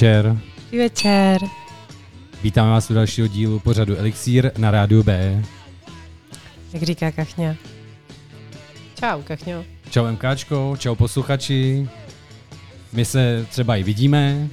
[0.00, 0.36] Dobrý večer.
[0.64, 1.40] Dobrý večer.
[2.42, 5.42] Vítáme vás u dalšího dílu pořadu Elixír na rádiu B.
[6.72, 7.56] Jak říká Kachňa.
[9.00, 9.64] Čau, Kachňo.
[9.90, 11.88] Čau MKčko, čau posluchači.
[12.92, 14.48] My se třeba i vidíme.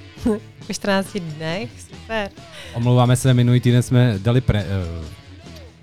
[0.68, 2.30] Po 14 dnech, super.
[2.74, 5.06] Omlouváme se, minulý týden jsme dali pre, uh,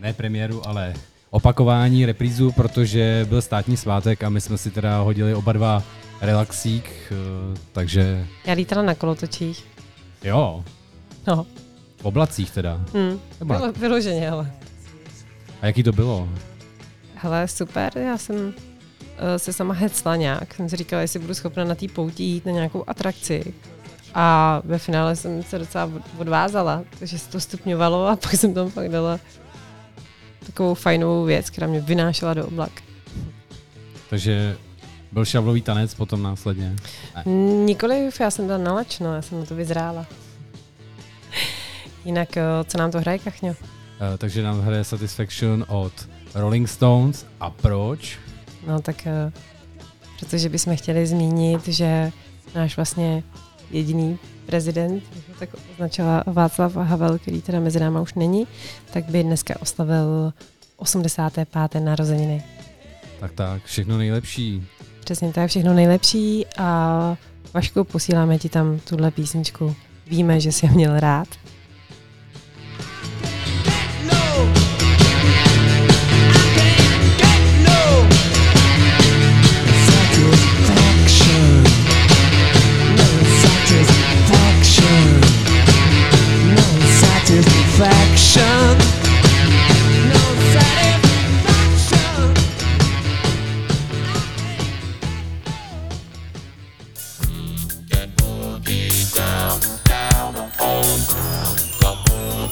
[0.01, 0.95] ne premiéru, ale
[1.31, 5.83] opakování, reprízu, protože byl státní svátek a my jsme si teda hodili oba dva
[6.25, 8.27] relaxík, uh, takže...
[8.45, 9.65] Já lítala na kolotočích.
[10.25, 10.65] Jo.
[11.27, 11.47] No.
[11.97, 12.81] V oblacích teda.
[12.95, 13.21] Hmm.
[13.45, 14.53] Bylo, vyloženě, ale.
[15.63, 16.29] A jaký to bylo?
[17.15, 18.53] Hele, super, já jsem uh,
[19.37, 20.55] se sama hecla nějak.
[20.55, 23.55] Jsem si říkala, jestli budu schopna na té pouti jít na nějakou atrakci.
[24.15, 28.71] A ve finále jsem se docela odvázala, takže se to stupňovalo a pak jsem tam
[28.71, 29.21] fakt dala
[30.47, 32.73] takovou fajnou věc, která mě vynášela do oblak.
[34.11, 34.57] Takže
[35.15, 36.77] byl šavlový tanec potom následně?
[37.27, 37.33] Ne.
[37.65, 40.07] Nikoliv, já jsem byla nalačno, já jsem na to vyzrála.
[42.05, 43.49] Jinak, eh, co nám to hraje, Kachňo?
[43.51, 43.57] Uh,
[44.19, 45.93] takže nám hraje Satisfaction od
[46.35, 47.27] Rolling Stones.
[47.41, 48.19] A proč?
[48.67, 49.33] No tak, uh,
[50.21, 52.13] protože bychom chtěli zmínit, že
[52.55, 53.23] náš vlastně
[53.71, 55.03] jediný prezident,
[55.39, 58.47] tak označila Václav Havel, který teda mezi náma už není,
[58.93, 60.33] tak by dneska oslavil
[60.77, 61.81] 85.
[61.81, 62.43] narozeniny.
[63.21, 64.67] Tak tak, všechno nejlepší.
[65.05, 67.17] Přesně tak, všechno nejlepší a
[67.55, 69.75] Vašku, posíláme ti tam tuhle písničku.
[70.07, 71.29] Víme, že jsi je měl rád.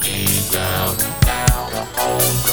[0.03, 2.52] keep down keep down home.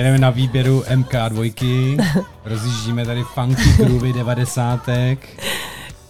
[0.00, 2.04] Jedeme na výběru MK2,
[2.44, 5.28] rozjíždíme tady funky groovy devadesátek.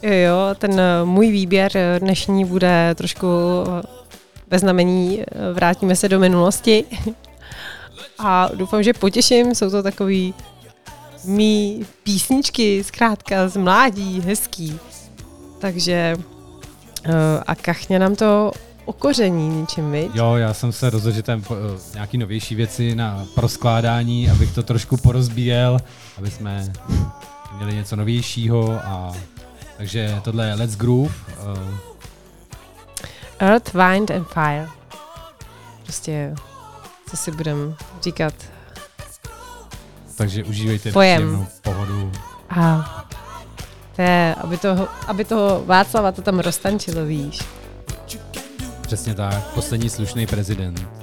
[0.02, 3.82] Jo, jo, ten eh, můj výběr eh, dnešní bude trošku eh,
[4.50, 6.84] ve znamení vrátíme se do minulosti.
[8.18, 10.34] A doufám, že potěším, jsou to takový
[11.24, 14.78] mý písničky, zkrátka z mládí, hezký.
[15.58, 16.16] Takže
[17.46, 18.52] a Kachně nám to
[18.84, 20.10] okoření ničím, viď?
[20.14, 21.56] Jo, já jsem se rozhodl, že tam uh,
[21.94, 25.78] nějaký novější věci na proskládání, abych to trošku porozbíjel,
[26.18, 26.72] aby jsme
[27.56, 29.12] měli něco novějšího a
[29.76, 31.14] takže tohle je Let's Groove.
[31.56, 31.78] Uh.
[33.38, 34.68] Earth, Wind and Fire.
[35.82, 36.34] Prostě,
[37.10, 38.34] co si budem říkat.
[40.16, 41.46] Takže užívejte Pojem.
[41.62, 42.12] pohodu.
[42.50, 42.90] A
[43.96, 47.38] to je, aby toho, aby toho Václava to tam roztančilo, víš.
[48.90, 50.99] Přesně tak, poslední slušný prezident.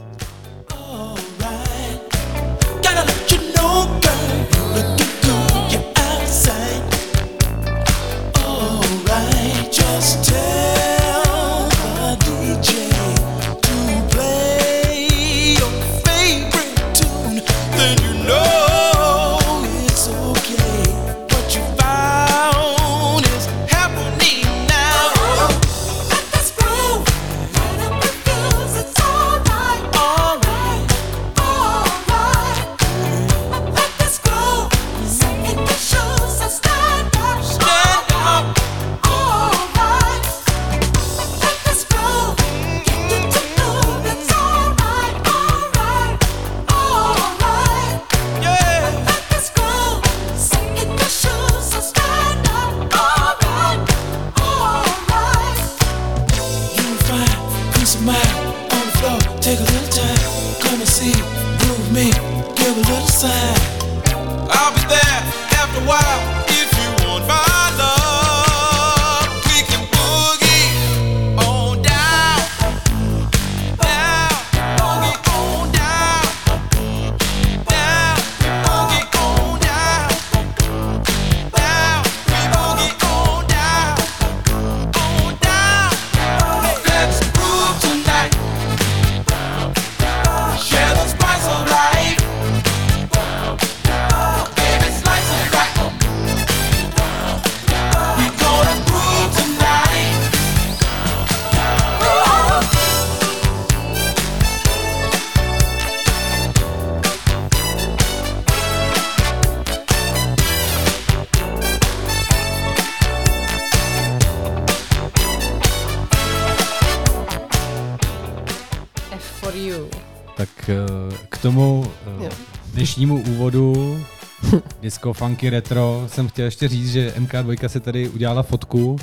[124.87, 128.97] Disco, funky, retro jsem chtěl ještě říct, že MK2 se tady udělala fotku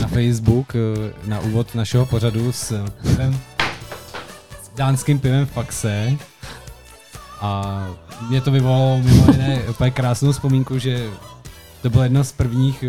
[0.00, 3.40] na Facebook uh, na úvod našeho pořadu s pivem,
[4.62, 6.16] s dánským pivem Faxe.
[7.40, 7.86] A
[8.28, 11.10] mě to vyvolalo mimo jiné úplně krásnou vzpomínku, že
[11.82, 12.84] to bylo jedno z prvních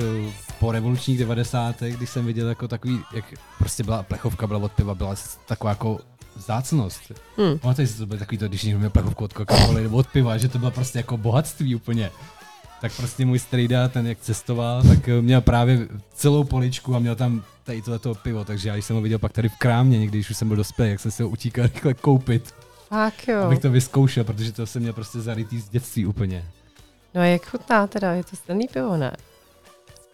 [0.59, 1.81] po revolučních 90.
[1.81, 3.25] když jsem viděl jako takový, jak
[3.57, 5.15] prostě byla plechovka, byla od piva, byla
[5.47, 5.99] taková jako
[6.35, 7.11] vzácnost.
[7.37, 7.59] Hmm.
[7.59, 9.55] Pamatuješ si to bylo takový to, když někdo měl plechovku od coca
[9.91, 12.11] od piva, že to bylo prostě jako bohatství úplně.
[12.81, 17.43] Tak prostě můj strejda, ten jak cestoval, tak měl právě celou poličku a měl tam
[17.63, 20.29] tady tohleto pivo, takže já když jsem ho viděl pak tady v krámě někdy, když
[20.29, 22.53] už jsem byl dospělý, jak jsem si ho utíkal rychle koupit.
[22.89, 23.41] Tak jo.
[23.41, 26.45] Abych to vyzkoušel, protože to jsem měl prostě zarytý z dětství úplně.
[27.15, 29.11] No a jak chutná teda, je to stejný pivo, ne?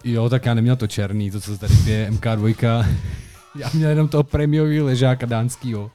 [0.03, 2.85] Jo, tak já neměl to černý, to, co tady pije MK2.
[3.55, 5.91] já měl jenom toho prémiový ležáka dánskýho.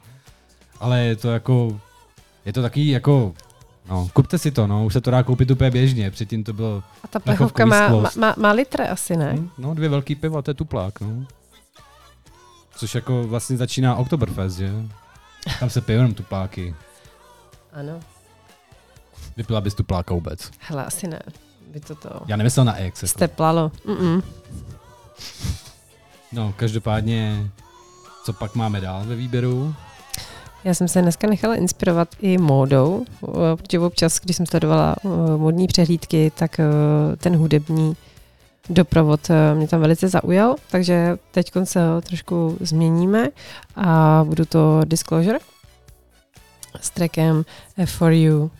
[0.80, 1.80] Ale je to jako,
[2.44, 3.34] je to taky jako,
[3.88, 6.82] no, kupte si to, no, už se to dá koupit úplně běžně, předtím to bylo
[7.04, 9.34] A ta plechovka má, má, má, má litry asi, ne?
[9.36, 11.26] No, no, dvě velký piva, to je tuplák, no.
[12.76, 14.72] Což jako vlastně začíná Oktoberfest, že?
[15.60, 16.74] Tam se pije jenom tupláky.
[17.72, 18.00] Ano.
[19.36, 20.50] Vypila bys tupláka vůbec?
[20.60, 21.20] Hele, asi ne
[21.70, 22.20] by to to...
[22.26, 23.02] Já nemyslel na ex.
[23.02, 23.10] Jako.
[23.10, 23.72] Steplalo.
[23.86, 24.22] Mm-mm.
[26.32, 27.50] No, každopádně,
[28.24, 29.74] co pak máme dál ve výběru?
[30.64, 33.04] Já jsem se dneska nechala inspirovat i módou,
[33.56, 36.64] protože občas, když jsem sledovala eh, modní přehlídky, tak eh,
[37.16, 37.96] ten hudební
[38.68, 43.28] doprovod eh, mě tam velice zaujal, takže teď se ho trošku změníme
[43.76, 45.38] a budu to Disclosure
[46.80, 47.44] s trackem
[47.84, 48.50] For You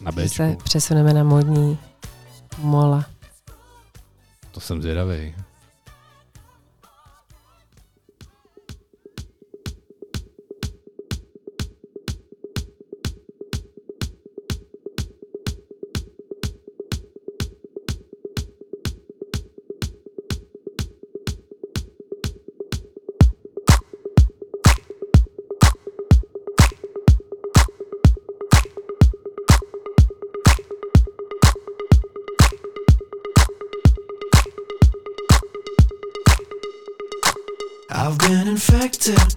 [0.00, 0.28] Na Bčku.
[0.28, 1.78] se přesuneme na modní
[2.58, 3.04] mola.
[4.50, 5.34] To jsem zvědavý.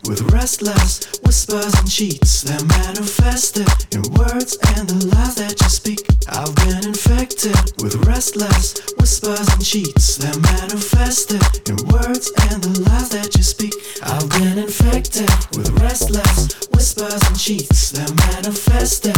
[0.07, 6.05] With restless whispers and cheats that manifested in words and the lies that you speak.
[6.29, 13.09] I've been infected with restless whispers and cheats that manifested in words and the lies
[13.09, 13.73] that you speak.
[14.03, 19.17] I've been infected with restless whispers and cheats that manifested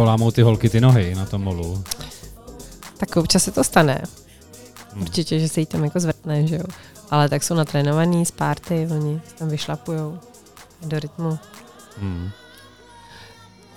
[0.00, 1.84] nepolámou ty holky ty nohy na tom molu.
[2.96, 4.02] Tak občas se to stane.
[4.92, 5.02] Hmm.
[5.02, 6.64] Určitě, že se jí tam jako zvrtne, že jo.
[7.10, 10.18] Ale tak jsou natrénovaný z párty, oni tam vyšlapujou
[10.86, 11.38] do rytmu.
[12.00, 12.30] Hmm.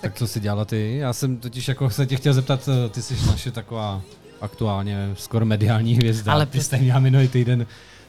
[0.00, 0.96] tak co si dělala ty?
[0.96, 4.02] Já jsem totiž jako se tě chtěl zeptat, eh, ty jsi naše taková
[4.40, 6.32] aktuálně skoro mediální hvězda.
[6.32, 7.66] Ale ty jste měla minulý týden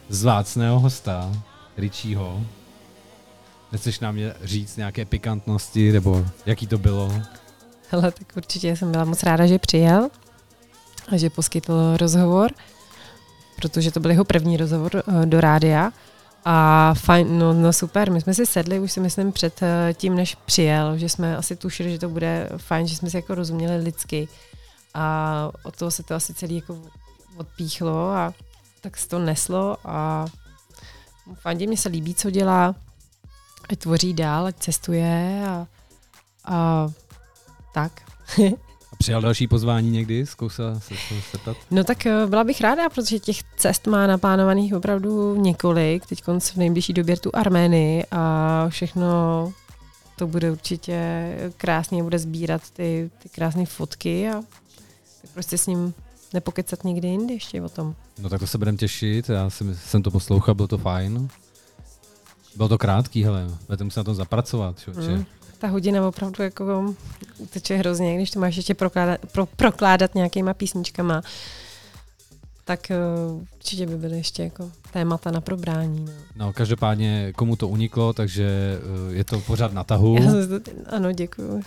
[0.09, 1.31] zvácného hosta,
[1.77, 2.41] Richieho.
[3.71, 7.11] Nechceš nám říct nějaké pikantnosti, nebo jaký to bylo?
[7.89, 10.09] Hele, tak určitě jsem byla moc ráda, že přijel
[11.07, 12.51] a že poskytl rozhovor,
[13.55, 15.91] protože to byl jeho první rozhovor uh, do rádia.
[16.45, 20.15] A fajn, no, no super, my jsme si sedli, už si myslím před uh, tím,
[20.15, 23.83] než přijel, že jsme asi tušili, že to bude fajn, že jsme si jako rozuměli
[23.83, 24.27] lidsky.
[24.93, 26.77] A od toho se to asi celý jako
[27.37, 28.33] odpíchlo a
[28.81, 30.25] tak se to neslo a
[31.33, 32.75] fandě mě se líbí, co dělá,
[33.69, 35.67] ať tvoří dál, ať cestuje a,
[36.45, 36.87] a
[37.75, 38.01] tak.
[38.91, 40.25] a přijal další pozvání někdy?
[40.25, 41.57] Zkoušela se to zeptat?
[41.71, 46.05] No tak eh, byla bych ráda, protože těch cest má naplánovaných opravdu několik.
[46.05, 49.05] Teď v nejbližší době tu Arménii a všechno
[50.17, 50.99] to bude určitě
[51.57, 54.41] krásně, bude sbírat ty, ty krásné fotky a
[55.21, 55.93] tak prostě s ním
[56.33, 57.95] nepokecat někdy jindy ještě o tom.
[58.19, 61.29] No tak to se budeme těšit, já jsem, jsem to poslouchal, bylo to fajn.
[62.55, 64.75] Bylo to krátký, hele, budete muset na to zapracovat.
[64.97, 65.25] Mm.
[65.59, 66.95] Ta hodina opravdu jako
[67.37, 71.21] uteče hrozně, když to máš ještě prokládat, pro, prokládat nějakýma písničkama,
[72.65, 72.91] tak
[73.29, 76.05] uh, určitě by byly ještě jako témata na probrání.
[76.05, 76.11] No.
[76.35, 80.17] no, každopádně komu to uniklo, takže uh, je to pořád na tahu.
[80.21, 80.31] Já
[80.89, 81.61] ano, děkuji.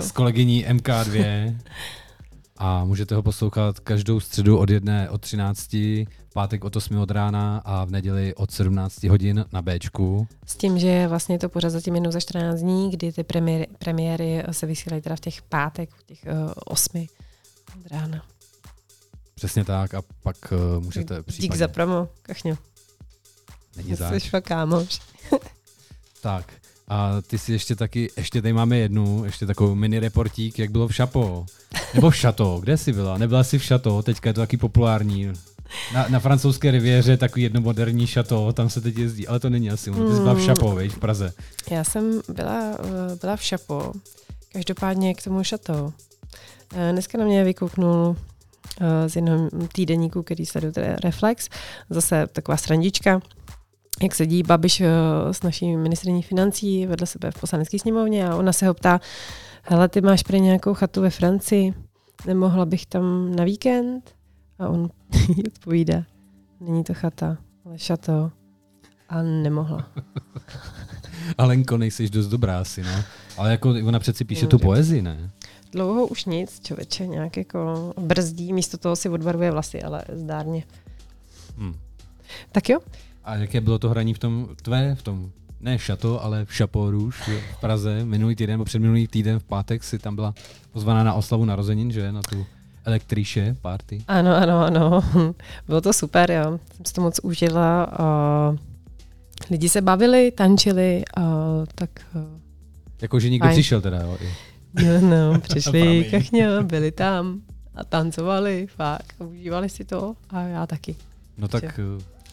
[0.00, 1.56] S kolegyní MK2
[2.58, 5.76] a můžete ho poslouchat každou středu od jedné od 13,
[6.32, 10.28] pátek od 8 od rána a v neděli od 17 hodin na Bčku.
[10.46, 14.42] S tím, že vlastně to pořád zatím jednou za 14 dní, kdy ty premiéry, premiéry
[14.50, 17.06] se vysílají teda v těch pátek, v těch uh, eh, 8
[17.80, 18.24] od rána.
[19.34, 21.48] Přesně tak a pak uh, můžete Dík případně...
[21.48, 22.54] Dík za promo, kachňo.
[23.76, 24.22] Není zač.
[24.22, 25.00] Jsi kámoš.
[26.22, 26.52] tak,
[26.88, 30.88] a ty si ještě taky, ještě tady máme jednu, ještě takovou mini reportík, jak bylo
[30.88, 31.46] v Šapo.
[31.94, 33.18] Nebo v Šato, kde jsi byla?
[33.18, 35.32] Nebyla jsi v Šato, teďka je to taky populární.
[35.94, 39.70] Na, na francouzské rivěře takový jedno moderní šato, tam se teď jezdí, ale to není
[39.70, 39.90] asi.
[39.90, 40.88] Ty jsi byla v Šapo, mm.
[40.88, 41.32] v Praze.
[41.70, 43.92] Já jsem byla, eh, byla v Šapo,
[44.52, 45.92] každopádně k tomu šato.
[46.74, 48.16] Eh, dneska na mě vykouknul
[48.80, 51.48] eh, z jednoho týdeníku, který sleduje Reflex,
[51.90, 53.20] zase taková srandička,
[54.02, 54.82] jak sedí Babiš
[55.32, 59.00] s naší ministrní financí vedle sebe v poslanecké sněmovně a ona se ho ptá,
[59.62, 61.74] hele, ty máš pro nějakou chatu ve Francii,
[62.26, 64.14] nemohla bych tam na víkend?
[64.58, 64.90] A on
[65.46, 66.02] odpovídá,
[66.60, 68.30] není to chata, ale šato.
[69.08, 69.90] A nemohla.
[71.38, 73.04] Alenko, nejsiš dost dobrá asi, ne?
[73.36, 75.30] Ale jako ona přeci píše tu poezii, ne?
[75.72, 80.64] Dlouho už nic, člověče, nějak jako brzdí, místo toho si odbarvuje vlasy, ale zdárně.
[81.56, 81.74] Hmm.
[82.52, 82.80] Tak jo,
[83.24, 85.30] a jaké bylo to hraní v tom tvé, v tom
[85.60, 89.98] ne šato, ale v Šaporuš v Praze minulý týden, nebo předminulý týden v pátek si
[89.98, 90.34] tam byla
[90.72, 92.12] pozvaná na oslavu narozenin, že?
[92.12, 92.46] Na tu
[92.84, 94.04] elektríše party.
[94.08, 95.00] Ano, ano, ano.
[95.66, 96.58] Bylo to super, jo.
[96.76, 97.84] Jsem si to moc užila.
[97.84, 98.56] A
[99.50, 101.22] lidi se bavili, tančili, a
[101.74, 101.90] tak...
[103.02, 103.54] Jako, že někdo fajn.
[103.54, 104.18] přišel teda, jo?
[104.74, 107.40] No, no, přišli kachňa, byli tam
[107.74, 110.96] a tancovali, fakt, a užívali si to a já taky.
[111.38, 111.80] No tak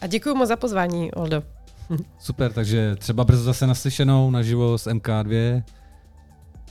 [0.00, 1.42] a děkuji moc za pozvání, Oldo.
[2.18, 5.62] Super, takže třeba brzo zase naslyšenou naživo s MK2,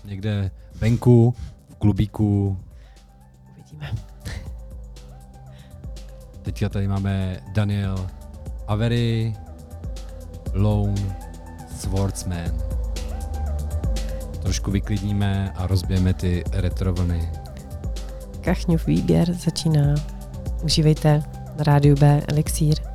[0.05, 1.35] někde venku,
[1.69, 2.57] v klubíku.
[6.41, 8.07] Teďka tady máme Daniel
[8.67, 9.33] Avery,
[10.53, 11.17] Lone
[11.75, 12.51] Swordsman.
[14.41, 17.29] Trošku vyklidníme a rozbijeme ty retrovlny.
[18.41, 19.95] Kachňův výběr začíná.
[20.63, 21.23] Užívejte
[21.57, 22.88] na rádiu B Elixír.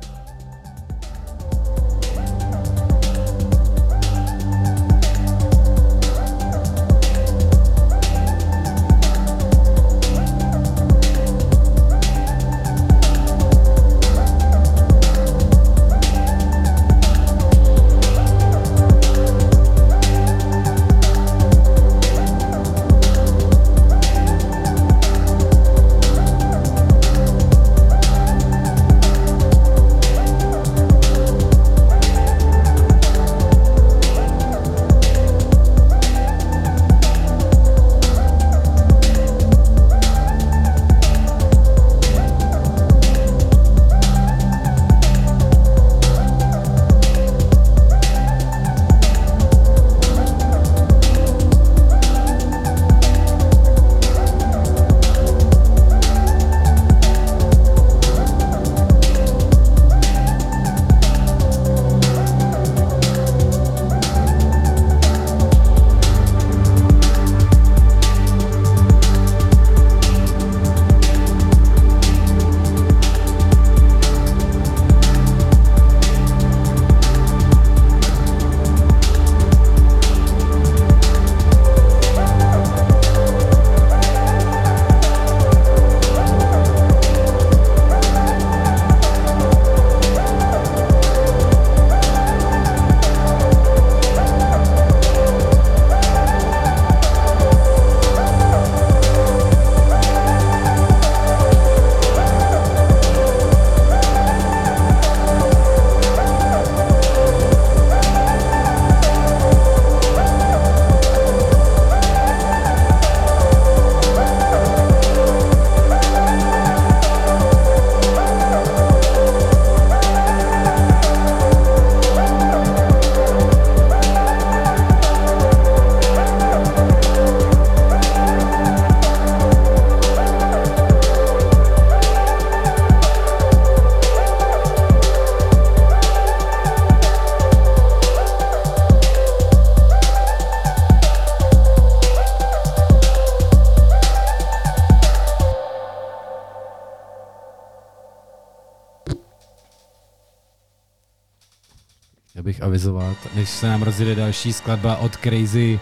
[153.45, 155.79] Než se nám rozjede další skladba od Crazy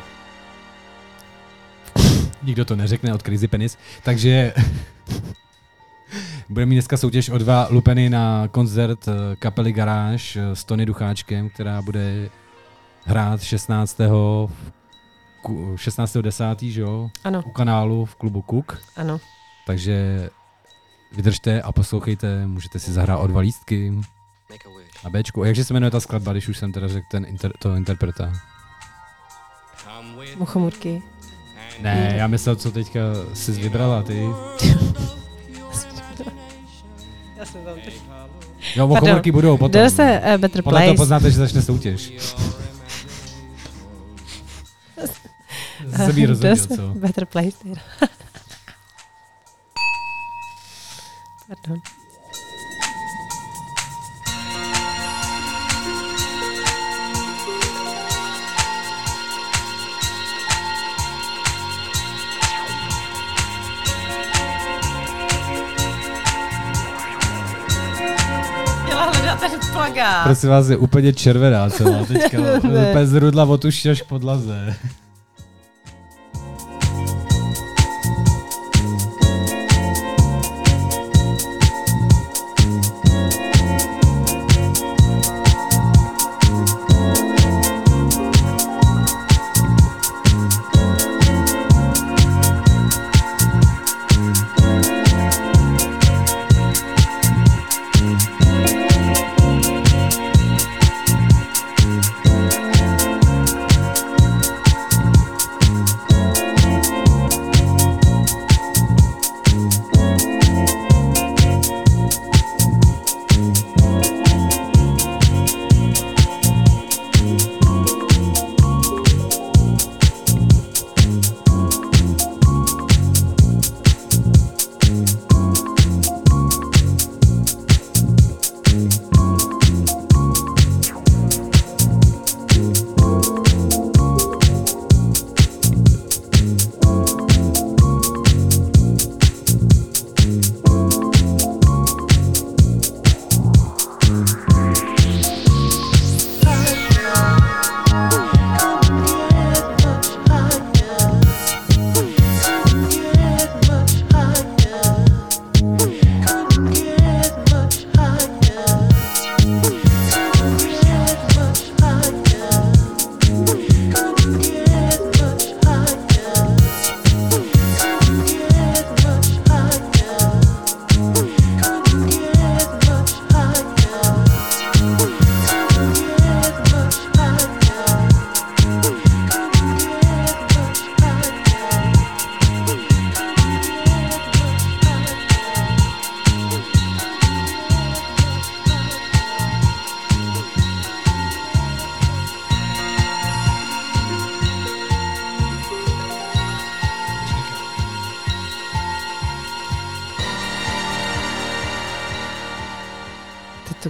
[2.43, 3.77] Nikdo to neřekne od Crazy Penis.
[4.03, 4.53] Takže
[6.49, 10.85] budeme mít dneska soutěž o dva lupeny na koncert eh, kapely Garáž eh, s Tony
[10.85, 12.29] Ducháčkem, která bude
[13.05, 13.99] hrát 16.
[15.75, 16.17] 16.
[16.17, 16.61] 10.
[16.61, 17.09] Že jo?
[17.23, 17.43] Ano.
[17.45, 18.81] U kanálu v klubu Cook.
[18.95, 19.19] Ano.
[19.67, 20.29] Takže
[21.11, 23.93] vydržte a poslouchejte, můžete si zahrát o dva lístky
[25.03, 25.41] na Bčku.
[25.43, 28.33] A jakže se jmenuje ta skladba, když už jsem teda řekl ten inter, to interpreta?
[30.37, 31.03] Muchomurky.
[31.81, 32.99] Ne, já myslel, co teďka
[33.33, 34.23] jsi vybrala, ty.
[37.37, 38.01] Já jsem tam teď.
[38.75, 39.71] Jo, muchomurky budou potom.
[39.81, 40.97] Jde se uh, Better Podle toho Place.
[40.97, 42.13] poznáte, že začne soutěž.
[45.95, 46.87] Jsem jí rozuměl, Jde se co?
[46.87, 47.57] Better Place.
[51.47, 51.81] Pardon.
[69.73, 70.23] Plagát.
[70.23, 72.37] Prosím vás, je úplně červená celá teďka.
[72.63, 72.87] Ne.
[72.89, 74.75] úplně zrudla od uší až k podlaze.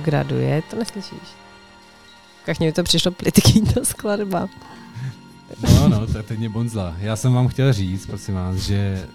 [0.04, 1.30] Graduje, to neslyšíš.
[2.48, 4.50] Jak mě to přišlo plitký ta skladba.
[5.74, 6.96] No, no, to teď mě bonzla.
[7.00, 9.08] Já jsem vám chtěl říct, prosím vás, že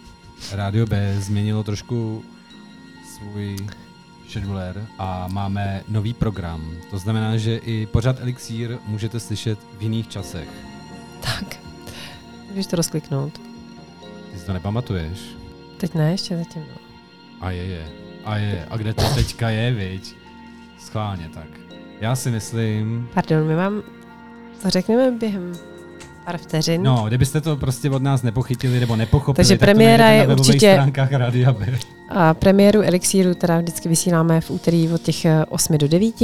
[0.53, 2.25] Radio B změnilo trošku
[3.17, 3.57] svůj
[4.29, 6.73] scheduler a máme nový program.
[6.91, 10.49] To znamená, že i pořád Elixír můžete slyšet v jiných časech.
[11.21, 11.61] Tak,
[12.51, 13.41] můžeš to rozkliknout.
[14.33, 15.19] Ty si to nepamatuješ?
[15.77, 16.79] Teď ne, ještě zatím no.
[17.41, 17.89] A je, je.
[18.25, 18.67] A je.
[18.71, 20.15] A kde to teďka je, viď?
[20.89, 21.47] Schválně tak.
[22.01, 23.09] Já si myslím...
[23.15, 23.83] Pardon, my vám
[24.63, 25.53] to řekneme během
[26.25, 26.83] pár vteřin.
[26.83, 30.37] No, kdybyste to prostě od nás nepochytili nebo nepochopili, Takže tak to premiéra najdete je
[30.37, 31.79] na určitě- stránkách Radia B.
[32.09, 36.15] A premiéru Elixíru teda vždycky vysíláme v úterý od těch eh, 8 do 9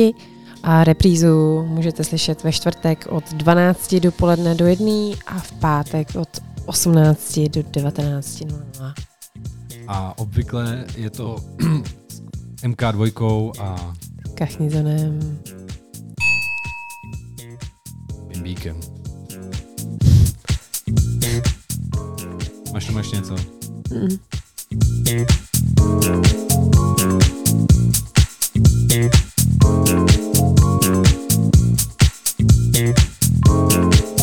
[0.63, 4.87] a reprízu můžete slyšet ve čtvrtek od 12 do poledne do 1
[5.27, 6.29] a v pátek od
[6.67, 8.93] 18 do 19.00.
[9.89, 11.37] A obvykle je to
[12.61, 13.93] s MK2 a
[14.35, 15.19] Kach niet aan hem.
[18.29, 18.75] Bin Bieke.
[22.73, 23.35] Machst du mal schnell so?
[23.91, 24.19] Mhm.
[33.55, 34.14] Mm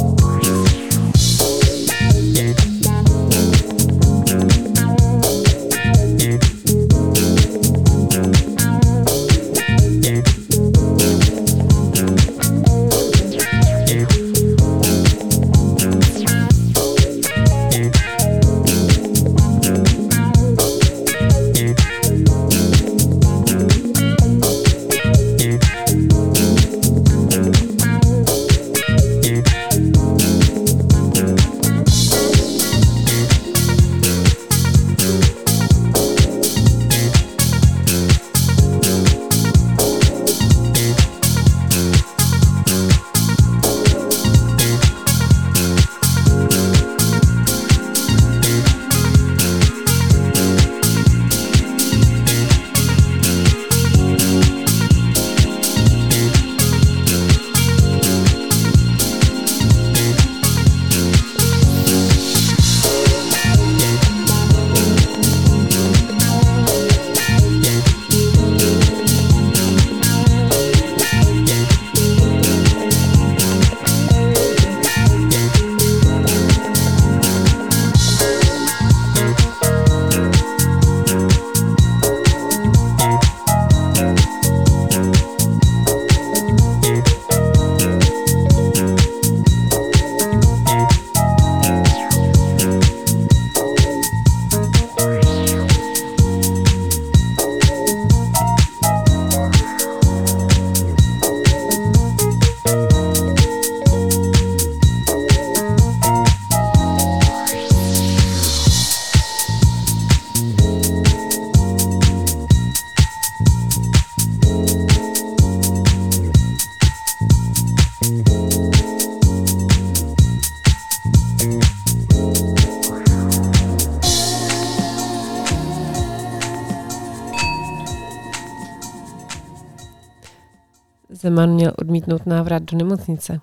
[131.12, 133.40] Zeman měl odmítnout návrat do nemocnice.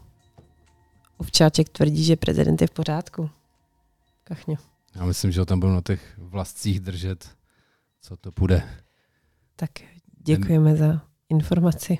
[1.16, 3.30] Ovčáček tvrdí, že prezident je v pořádku.
[4.24, 4.56] Kachně.
[4.94, 7.28] Já myslím, že ho tam budou na těch vlastcích držet,
[8.00, 8.62] co to půjde.
[9.56, 9.70] Tak
[10.24, 11.98] děkujeme za informaci.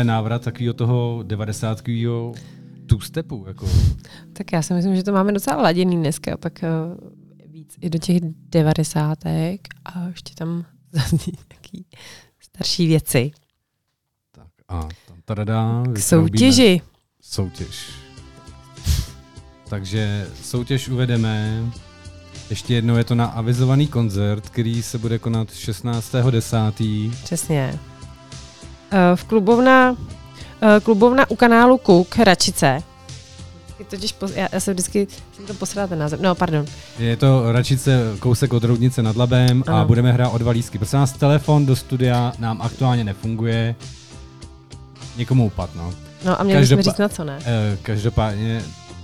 [0.00, 1.82] Mé návrat takového toho 90
[2.86, 3.44] two-stepu.
[3.46, 3.68] Jako.
[4.32, 7.98] Tak já si myslím, že to máme docela laděný dneska, tak uh, víc i do
[7.98, 8.16] těch
[8.48, 11.86] devadesátek a ještě tam zazní nějaký
[12.40, 13.30] starší věci.
[14.32, 16.80] Tak a tam tadadá, K soutěži.
[17.20, 17.90] Soutěž.
[19.68, 21.64] Takže soutěž uvedeme.
[22.50, 27.12] Ještě jednou je to na avizovaný koncert, který se bude konat 16.10.
[27.24, 27.78] Přesně.
[28.90, 29.96] Eh, v klubovna,
[30.62, 32.82] eh, klubovna u kanálu Kuk, Račice.
[33.90, 36.20] Totiž pos, já, já se vždycky jsem to posrala ten název.
[36.20, 36.64] No, pardon.
[36.98, 40.78] Je to Račice, kousek od Roudnice nad Labem a budeme hrát o dva lísky.
[40.78, 43.74] Prosím vás, telefon do studia nám aktuálně nefunguje.
[45.16, 45.94] Někomu upad, no.
[46.24, 47.38] No a měli Každopá- jsme říct na co, ne?
[47.44, 48.62] Eh, každopádně,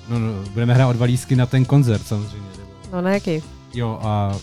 [0.09, 2.49] no, no, budeme hrát o dva lísky na ten koncert samozřejmě.
[2.93, 3.43] No na jaký?
[3.75, 4.37] Jo a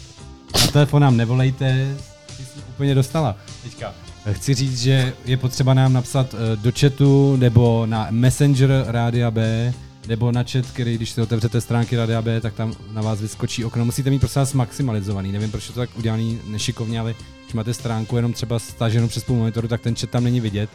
[0.61, 1.95] na telefon nám nevolejte,
[2.37, 3.93] ty jsi úplně dostala teďka.
[4.31, 9.73] Chci říct, že je potřeba nám napsat eh, do chatu nebo na Messenger Rádia B,
[10.07, 13.65] nebo na chat, který když si otevřete stránky Rádia B, tak tam na vás vyskočí
[13.65, 13.85] okno.
[13.85, 15.31] Musíte mít prostě vás maximalizovaný.
[15.31, 19.23] Nevím, proč je to tak udělaný nešikovně, ale když máte stránku jenom třeba staženou přes
[19.23, 20.69] půl monitoru, tak ten chat tam není vidět.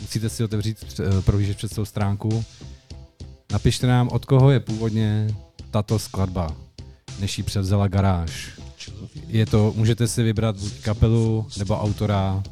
[0.00, 2.44] Musíte si otevřít, eh, prohlížet přes celou stránku.
[3.52, 5.28] napište nám, od koho je původně
[5.70, 6.56] tato skladba,
[7.20, 8.50] než ji převzala garáž.
[9.26, 12.42] Je to, můžete si vybrat buď kapelu nebo autora.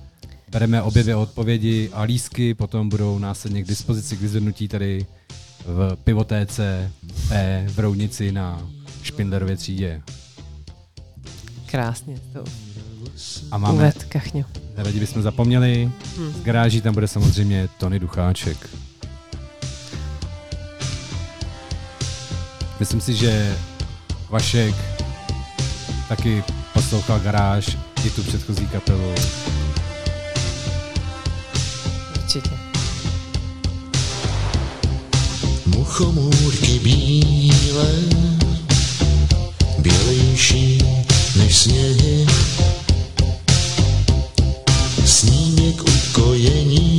[0.57, 5.07] Bereme obě dvě odpovědi a lísky potom budou následně k dispozici k vyzvednutí tady
[5.67, 6.91] v pivotéce
[7.29, 8.69] P v Roudnici na
[9.03, 10.03] Špindlerově třídě.
[11.67, 12.45] Krásně to
[13.51, 14.45] A máme, uved, kachňo.
[14.77, 16.33] rádi bychom zapomněli, Hm.
[16.33, 18.71] z garáží tam bude samozřejmě Tony Ducháček.
[22.81, 23.57] Myslím si, že
[24.31, 24.75] Vašek
[26.09, 29.15] taky poslouchal garáž i tu předchozí kapelu.
[32.37, 32.57] Určitě.
[35.67, 37.93] Muchomůrky bílé,
[39.79, 40.79] bělejší
[41.37, 42.27] než sněhy.
[45.05, 46.96] Snímek ukojení,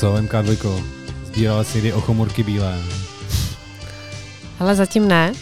[0.00, 0.84] co, MK2,
[1.24, 2.82] sbírala si kdy ochomurky bílé.
[4.60, 5.32] Ale zatím ne.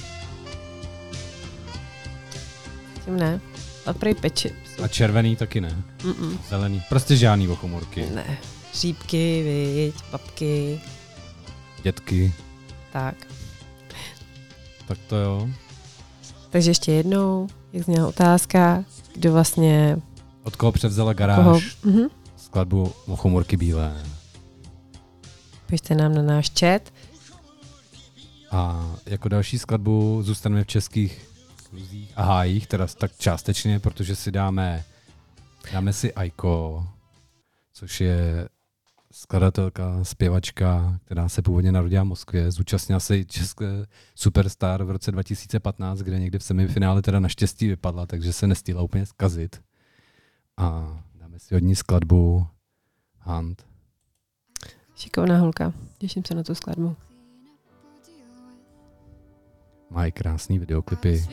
[2.97, 3.41] Zatím ne.
[3.87, 4.55] A prej peči.
[4.83, 5.83] A červený taky ne.
[5.99, 6.39] Mm-mm.
[6.49, 6.83] Zelený.
[6.89, 8.07] Prostě žádný ochomurky.
[8.15, 8.39] Ne.
[8.75, 10.81] Řípky, viď, babky,
[11.83, 12.35] Dětky.
[12.93, 13.15] tak.
[14.89, 15.49] Tak to jo.
[16.51, 18.85] Takže ještě jednou, jak zněla otázka,
[19.15, 19.99] kdo vlastně
[20.43, 21.61] Od koho převzala garáž koho...
[21.85, 22.09] Mhm.
[22.37, 24.18] skladbu ochomurky bílé.
[25.69, 26.93] Pište nám na náš chat.
[28.51, 31.29] A jako další skladbu zůstaneme v českých
[31.73, 34.85] luzích a hájích, teda tak částečně, protože si dáme,
[35.73, 36.87] dáme si Aiko,
[37.73, 38.49] což je
[39.13, 43.67] skladatelka, zpěvačka, která se původně narodila v Moskvě, zúčastnila se České
[44.15, 49.07] Superstar v roce 2015, kde někdy v semifinále teda naštěstí vypadla, takže se nestihla úplně
[49.07, 49.61] zkazit.
[50.57, 52.47] A dáme si od ní skladbu
[53.21, 53.68] Hunt.
[54.99, 55.73] Šikovná holka.
[55.99, 56.97] Těším se na tu skladbu.
[59.91, 61.25] Mají krásný videoklipy.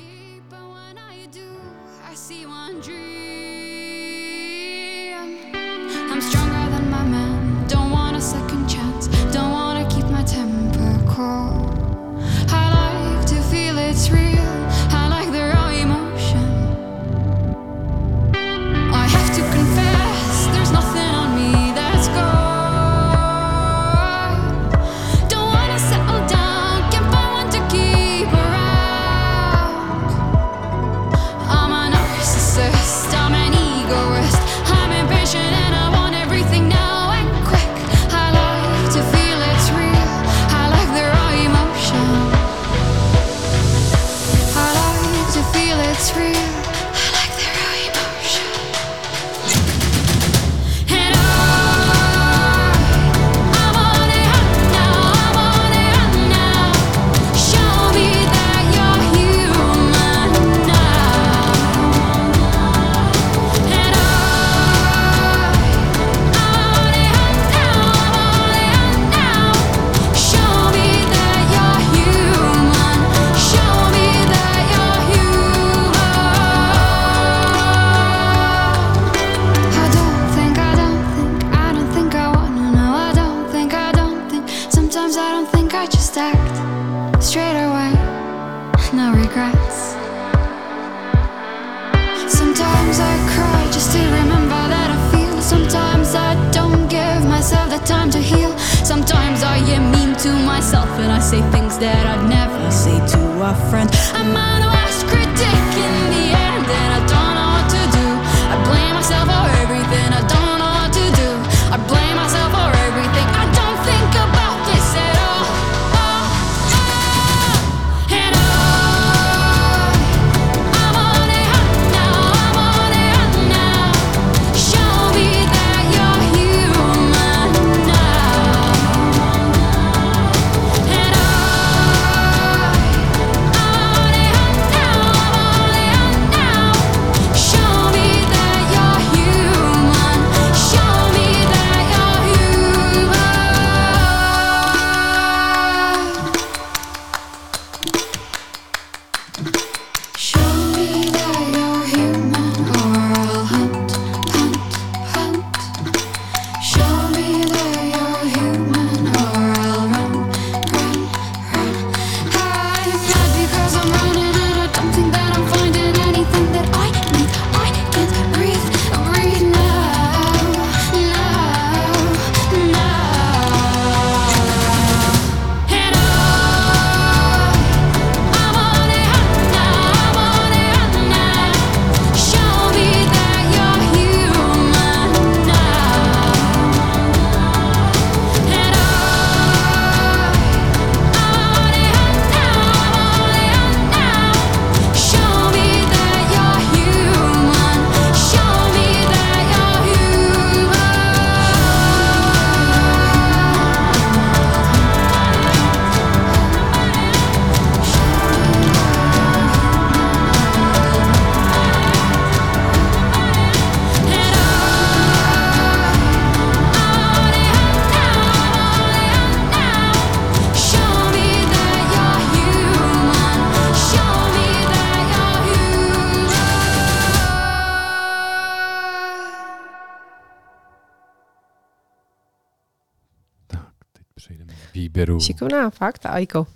[235.26, 236.47] Šikovná, fakt, Aiko.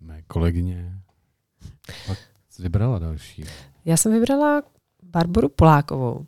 [0.00, 0.92] mé kolegyně.
[2.06, 2.18] Pak
[2.58, 3.44] vybrala další.
[3.84, 4.62] Já jsem vybrala
[5.02, 6.26] Barboru Polákovou.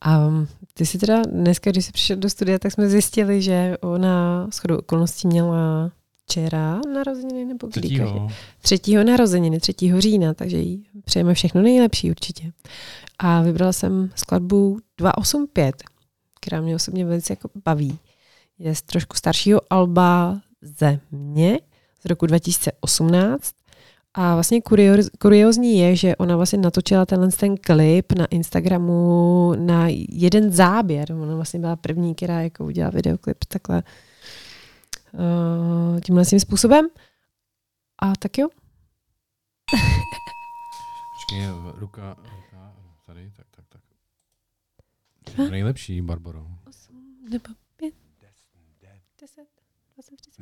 [0.00, 0.30] A
[0.74, 4.76] ty si teda dneska, když jsi přišel do studia, tak jsme zjistili, že ona shodou
[4.78, 5.90] okolností měla
[6.26, 7.80] včera narozeniny nebo kdy?
[7.80, 8.28] Třetího.
[8.62, 9.74] Třetího narozeniny, 3.
[9.98, 12.52] října, takže jí přejeme všechno nejlepší určitě.
[13.18, 15.74] A vybrala jsem skladbu 285,
[16.40, 17.98] která mě osobně velice jako baví.
[18.58, 21.58] Je z trošku staršího alba Země
[22.00, 23.54] z roku 2018
[24.14, 29.86] a vlastně kurioz, kuriozní je, že ona vlastně natočila tenhle ten klip na Instagramu na
[30.08, 31.12] jeden záběr.
[31.12, 33.82] Ona vlastně byla první, která jako udělala videoklip takhle
[35.12, 36.86] uh, tímhle tím způsobem.
[38.02, 38.48] A tak jo.
[41.14, 42.72] Počkej, ruka, ruka,
[43.06, 45.50] tady, tak, tak, tak.
[45.50, 46.46] Nejlepší, Barbaro.
[47.30, 47.63] Nebo pět, deset,
[50.14, 50.38] dvacet,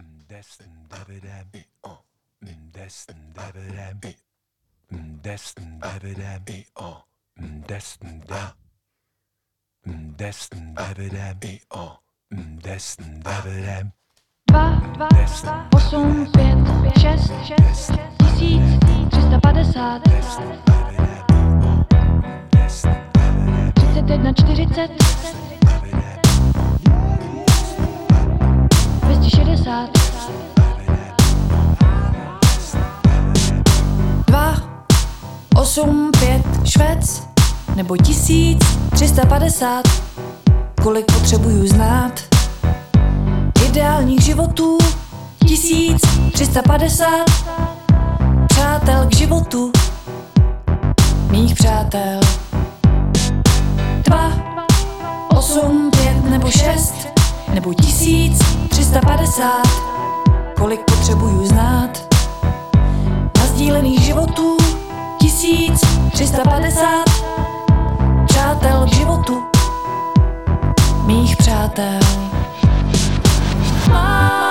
[13.22, 13.92] třicet.
[14.50, 15.08] Dva, dva,
[15.76, 16.58] osm, pět,
[17.00, 18.62] šest, šest, tisíc,
[19.10, 20.02] třista padesát,
[23.74, 25.51] třicet jedna, čtyřicet, dvěstě
[29.36, 29.90] šedesát,
[34.26, 34.56] Dva,
[35.56, 37.22] osm, pět, švec,
[37.76, 38.58] nebo tisíc,
[38.94, 39.82] třista padesát,
[40.82, 42.20] kolik potřebuju znát.
[43.68, 44.78] Ideálních životů,
[45.46, 46.02] tisíc,
[46.32, 47.26] třista padesát,
[48.46, 49.72] přátel k životu,
[51.30, 52.20] mých přátel.
[54.04, 54.32] Dva,
[55.28, 57.21] osm, pět nebo šest,
[57.54, 58.38] nebo tisíc,
[58.68, 59.68] třista padesát,
[60.56, 61.90] kolik potřebuju znát?
[63.38, 64.56] Nazdílených životů
[65.18, 67.04] 1350
[68.26, 69.42] přátel k životu
[71.06, 72.00] mých přátel.
[73.90, 74.41] Má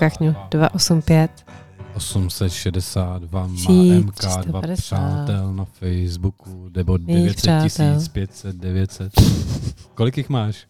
[0.00, 0.34] Kachňu?
[0.50, 1.30] 285.
[1.94, 4.76] 862 má Tisíc, MK2 350.
[4.76, 7.94] přátel na Facebooku, nebo Mých 900 přátel.
[7.94, 9.12] tisíc, 500, 900.
[9.94, 10.66] Kolik jich máš?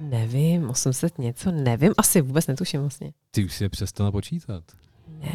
[0.00, 3.12] Nevím, 800 něco, nevím, asi vůbec netuším vlastně.
[3.30, 4.64] Ty už si je přestala počítat.
[5.20, 5.32] Ne.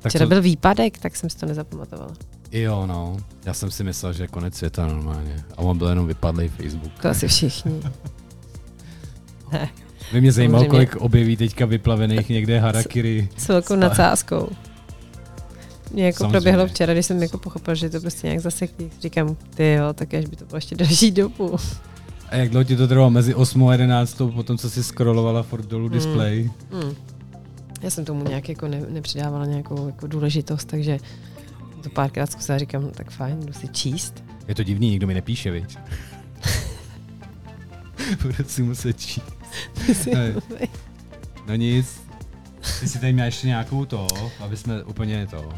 [0.00, 2.12] Tak Včera co, byl výpadek, tak jsem si to nezapamatovala.
[2.52, 3.16] Jo, no.
[3.44, 5.44] Já jsem si myslel, že je konec světa normálně.
[5.56, 6.92] A on byl jenom vypadlý Facebook.
[7.02, 7.80] To asi všichni.
[10.12, 13.28] By mě zajímalo, kolik objeví teďka vyplavených někde harakiri.
[13.36, 14.48] s velkou Sta- nadsázkou.
[15.92, 16.32] Mě jako Samozřejmě.
[16.32, 18.90] proběhlo včera, když jsem jako pochopil, že to prostě nějak zaseklý.
[19.00, 21.56] Říkám, ty jo, tak až by to bylo ještě další dobu.
[22.30, 23.10] A jak dlouho ti to trvalo?
[23.10, 25.94] Mezi 8 a 11, potom co si scrollovala furt dolů Hmm.
[25.98, 26.50] display.
[26.72, 26.94] Hmm.
[27.82, 30.98] Já jsem tomu nějak jako ne, nepřidávala nějakou jako důležitost, takže
[31.82, 34.24] to párkrát zkusila, říkám, tak fajn, jdu si číst.
[34.48, 35.78] Je to divný, nikdo mi nepíše, viď?
[38.22, 39.41] Budu si muset číst.
[41.46, 42.00] No nic.
[42.80, 44.06] Ty si tady měl ještě nějakou to,
[44.40, 45.48] aby jsme úplně to...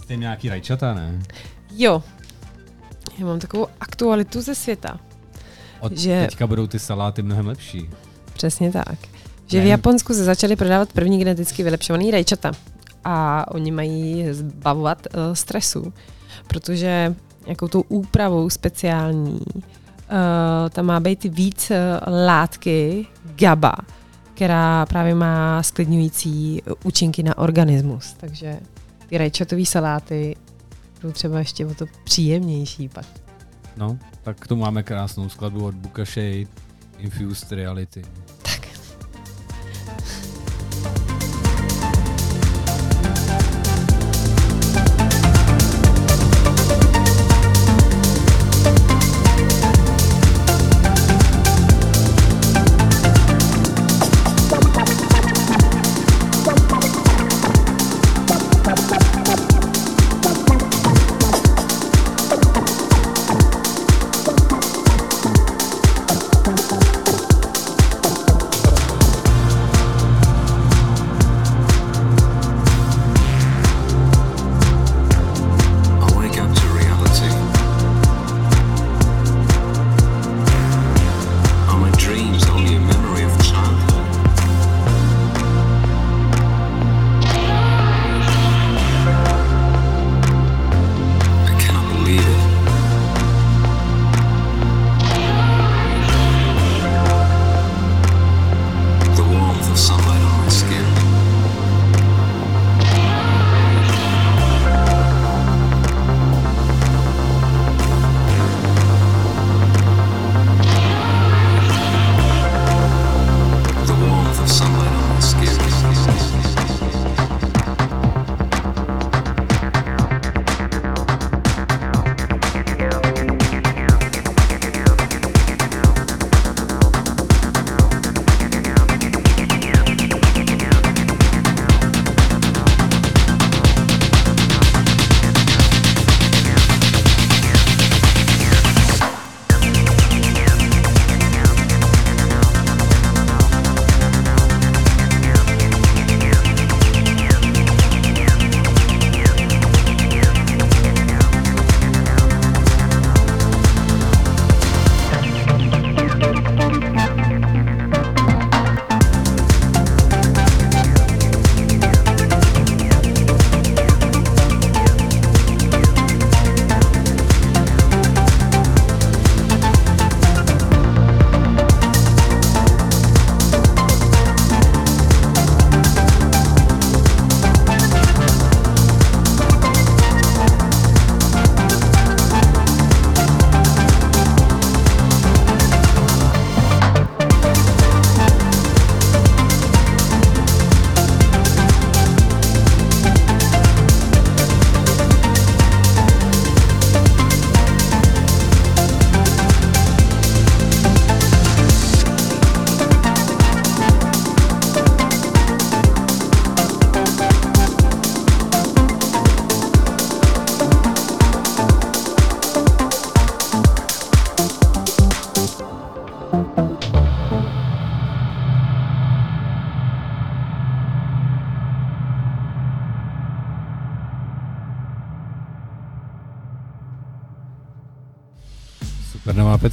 [0.00, 1.22] Jsi tady měl nějaký rajčata, ne?
[1.76, 2.02] jo,
[3.18, 4.98] já mám takovou aktualitu ze světa.
[5.80, 7.90] Od Že- teďka budou ty saláty mnohem lepší.
[8.32, 8.98] Přesně tak.
[9.46, 9.64] Že Ne.
[9.64, 12.52] v Japonsku se začaly prodávat první geneticky vylepšovaný rajčata.
[13.04, 15.92] A oni mají zbavovat uh, stresu,
[16.46, 17.14] protože
[17.46, 19.62] nějakou tou úpravou speciální uh,
[20.70, 21.76] tam má být víc uh,
[22.26, 23.06] látky
[23.36, 23.74] GABA,
[24.34, 28.12] která právě má sklidňující účinky na organismus.
[28.12, 28.60] Takže
[29.08, 30.36] ty rajčatové saláty
[31.00, 33.06] budou třeba ještě o to příjemnější pak.
[33.76, 36.46] No, tak tomu máme krásnou skladbu od Buka Shade,
[36.98, 38.02] Infused Reality.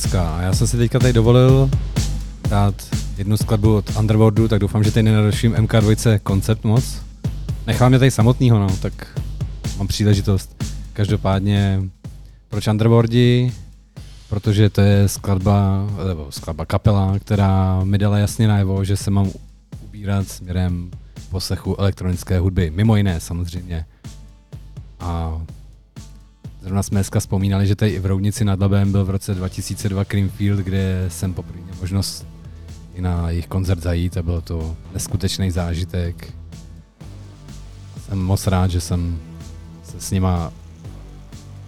[0.02, 0.38] Pecka.
[0.38, 1.70] A já jsem si teďka tady dovolil
[2.50, 2.76] dát
[3.18, 7.02] jednu skladbu od Underworldu, tak doufám, že tady nenaruším MK2 koncept moc.
[7.68, 9.20] Nechám mě tady samotného, no, tak
[9.78, 10.64] mám příležitost.
[10.94, 11.82] Každopádně,
[12.50, 13.54] proč Underworldi?
[14.30, 19.32] Protože to je skladba, nebo skladba kapela, která mi dala jasně najevo, že se mám
[19.84, 20.92] ubírat směrem
[21.30, 22.72] poslechu elektronické hudby.
[22.76, 23.86] Mimo jiné samozřejmě.
[25.00, 25.42] A
[26.62, 30.06] Zrovna jsme dneska vzpomínali, že tady i v Roudnici nad Labem byl v roce 2002
[30.06, 32.28] Creamfield, kde jsem poprvé měl možnost
[32.96, 36.34] i na jejich koncert zajít a bylo to neskutečný zážitek.
[38.06, 39.20] Jsem moc rád, že jsem
[39.84, 40.54] se s nima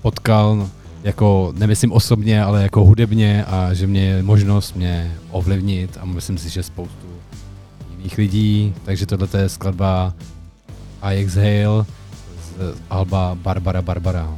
[0.01, 0.69] potkal,
[1.03, 6.37] jako nemyslím osobně, ale jako hudebně a že mě je možnost mě ovlivnit a myslím
[6.37, 7.07] si, že spoustu
[7.97, 10.13] jiných lidí, takže tohle je skladba
[11.01, 11.85] I Exhale
[12.43, 14.35] z Alba Barbara Barbara.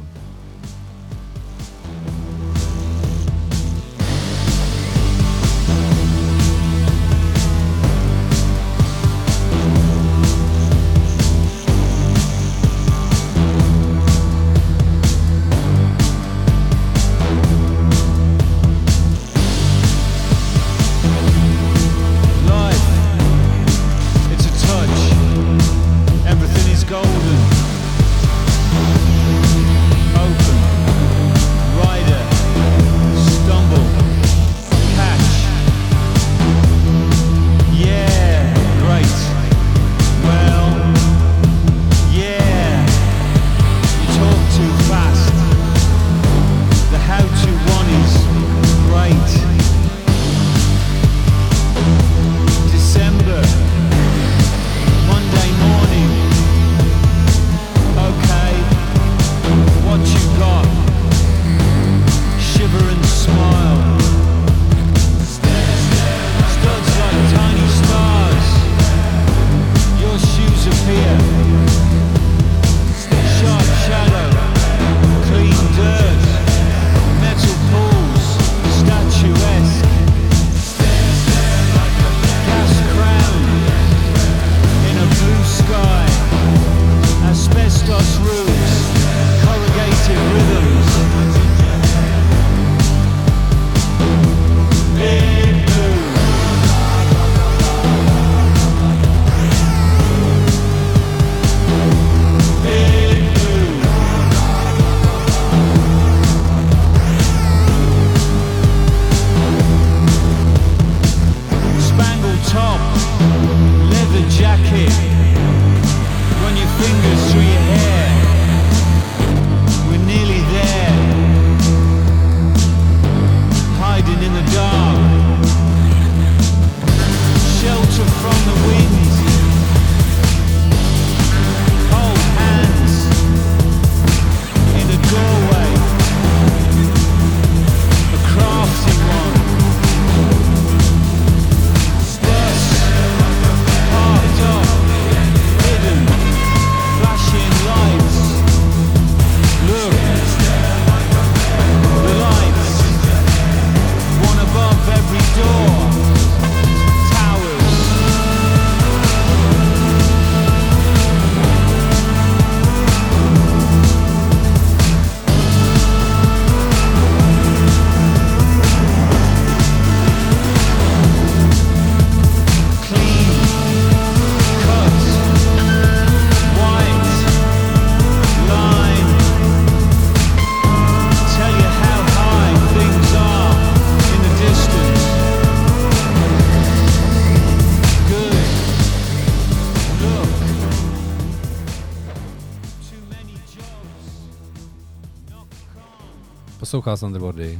[196.82, 197.58] Jsem Underworldy.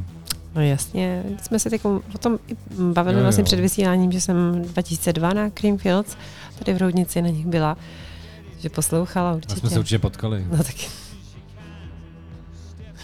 [0.55, 2.57] No jasně, jsme se teď o tom i
[2.93, 3.23] bavili Jo, jo.
[3.25, 6.17] vlastně před vysíláním, že jsem 2002 na Creamfields,
[6.59, 7.77] tady v Roudnici na nich byla,
[8.59, 9.61] že poslouchala A určitě.
[9.61, 10.47] jsme se určitě potkali.
[10.51, 10.87] No taky.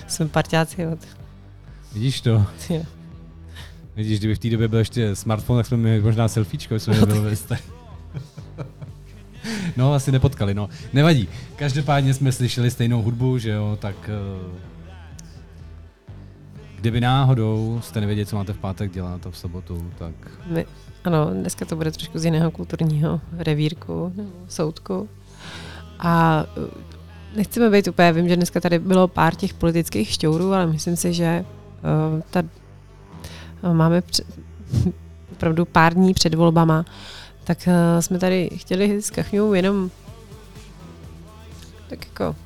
[0.07, 0.99] Jsme parťáci od...
[1.95, 2.47] Vidíš to?
[2.71, 2.83] Jo.
[3.97, 7.07] Vidíš, kdyby v té době byl ještě smartphone, tak jsme měli možná selfiečko, jsme no,
[7.07, 7.37] byli
[9.77, 10.69] No, asi nepotkali, no.
[10.93, 11.29] Nevadí.
[11.57, 13.97] Každopádně jsme slyšeli stejnou hudbu, že jo, tak...
[14.09, 14.70] eh,
[16.81, 20.14] Kdyby náhodou jste nevěděli, co máte v pátek dělat a v sobotu, tak
[20.47, 20.66] My,
[21.05, 24.12] ano, dneska to bude trošku z jiného kulturního revírku
[24.49, 25.09] soudku.
[25.99, 26.64] A uh,
[27.37, 31.12] nechceme být úplně, vím, že dneska tady bylo pár těch politických šťourů, ale myslím si,
[31.12, 32.43] že eh, ta,
[33.62, 34.26] eh, máme před,
[35.33, 36.85] opravdu pár dní před volbama,
[37.45, 39.91] tak eh, jsme tady chtěli s Kachňou jenom
[41.89, 42.37] tak jako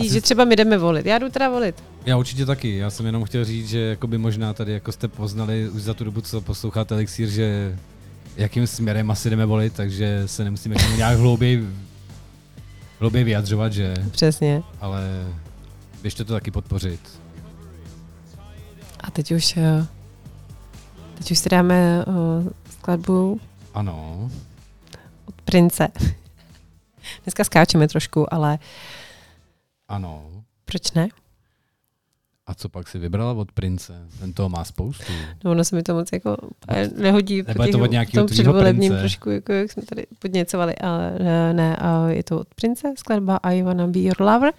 [0.00, 1.06] Asi- že třeba my jdeme volit.
[1.06, 1.82] Já jdu teda volit.
[2.06, 2.76] Já určitě taky.
[2.76, 6.04] Já jsem jenom chtěl říct, že jakoby možná tady jako jste poznali už za tu
[6.04, 7.78] dobu, co posloucháte Elixír, že
[8.36, 11.68] jakým směrem asi jdeme volit, takže se nemusíme nějak hlouběji,
[13.00, 14.62] hlouběji vyjadřovat, že, Přesně.
[14.80, 15.26] ale
[16.02, 17.00] běžte to taky podpořit.
[19.00, 19.86] A teď už, eh,
[21.18, 23.40] teď už si dáme eh, skladbu
[23.74, 24.30] Ano,
[25.28, 25.88] od Prince.
[27.24, 28.58] Dneska skáčeme trošku, ale
[29.88, 30.44] ano.
[30.64, 31.08] proč ne?
[32.46, 33.92] A co pak si vybrala od Prince?
[34.20, 35.12] Ten toho má spoustu.
[35.44, 36.36] No ono se mi to moc jako
[36.68, 39.00] eh, nehodí Nebo je to od tom tvýho předvolebním prince?
[39.00, 43.36] trošku, jako jak jsme tady podněcovali, ale ne, ne a je to od Prince, skladba
[43.36, 44.52] I wanna be your lover.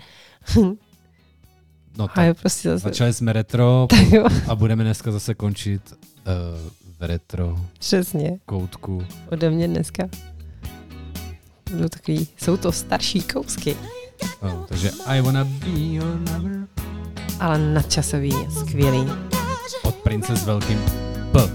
[1.97, 5.33] No A je tak, prostě zase, začali jsme retro tak jo, a budeme dneska zase
[5.35, 5.95] končit uh,
[6.99, 9.05] v retro přesně, koutku.
[9.31, 10.09] ode mě dneska.
[11.71, 13.77] Budou takový, jsou to starší kousky,
[14.41, 16.67] Oh, takže I wanna be your lover.
[17.39, 19.11] ale nadčasový, skvělý.
[19.83, 20.79] Od Prince s velkým
[21.31, 21.49] P.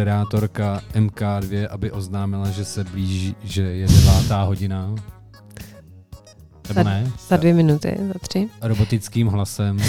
[0.00, 4.94] moderátorka MK2, aby oznámila, že se blíží, že je devátá hodina.
[6.68, 7.12] Nebo Za- ne?
[7.28, 8.48] Za dvě minuty, za tři.
[8.62, 9.78] Robotickým hlasem.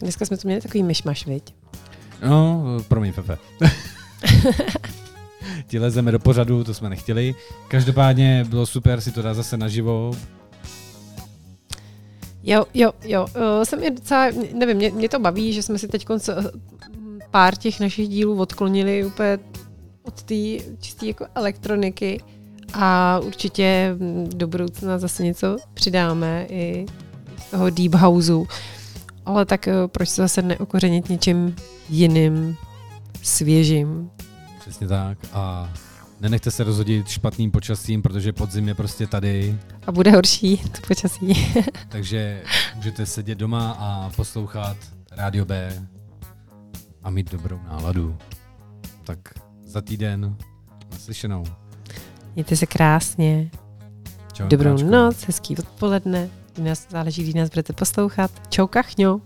[0.00, 1.54] Dneska jsme tu měli takový myšmaš, viď?
[2.28, 3.38] No, promiň, Fefe.
[5.66, 7.34] Ti lezeme do pořadu, to jsme nechtěli.
[7.68, 10.10] Každopádně bylo super si to dát zase naživo.
[12.42, 13.26] Jo, jo, jo.
[13.36, 16.06] Uh, jsem je docela, nevím, mě, mě to baví, že jsme si teď
[17.30, 19.38] pár těch našich dílů odklonili úplně
[20.02, 20.34] od té
[20.80, 22.20] čisté jako elektroniky
[22.74, 23.96] a určitě
[24.34, 26.86] do budoucna zase něco přidáme i
[27.38, 28.46] z toho deep houseu.
[29.26, 31.56] Ale tak eh, proč se zase neokořenit něčím
[31.88, 32.56] jiným,
[33.22, 34.10] svěžím.
[34.60, 35.18] Přesně tak.
[35.32, 35.72] A
[36.22, 39.58] nenechte se rozhodit špatným počasím, protože podzim je prostě tady.
[39.86, 41.54] A bude horší to počasí.
[41.88, 42.42] Takže
[42.74, 44.76] můžete sedět doma a poslouchat
[45.12, 45.82] Rádio B
[47.02, 48.16] a mít dobrou náladu.
[49.04, 49.18] tak
[49.64, 50.36] za týden
[50.92, 51.44] naslyšenou.
[52.34, 53.50] Mějte se krásně.
[54.32, 54.90] Čau, Dobrou Natálčko.
[54.90, 56.28] noc, hezký odpoledne.
[56.58, 58.30] Nás, záleží, kdy nás budete poslouchat.
[58.48, 59.20] Čau, kachňo.